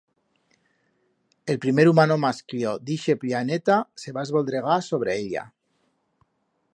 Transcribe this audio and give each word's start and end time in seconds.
El 1.53 1.59
primer 1.65 1.85
humano 1.91 2.17
mascllo 2.23 2.73
d'ixe 2.87 3.17
pllaneta 3.25 3.77
se 4.05 4.15
va 4.17 4.23
esvoldregar 4.29 4.79
sobre 4.89 5.15
ella. 5.19 5.45